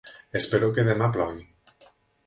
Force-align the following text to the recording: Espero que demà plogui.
Espero 0.39 0.71
que 0.79 0.87
demà 0.89 1.11
plogui. 1.19 1.47